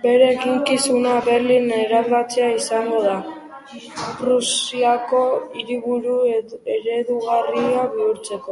Bere 0.00 0.24
eginkizuna 0.32 1.12
Berlin 1.28 1.72
eraldatzea 1.76 2.50
izango 2.56 3.00
da, 3.06 3.14
Prusiako 4.20 5.24
hiriburu 5.56 6.18
eredugarri 6.36 7.66
bihurtzeko. 7.96 8.46